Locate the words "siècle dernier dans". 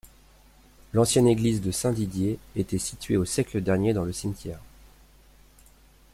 3.25-4.03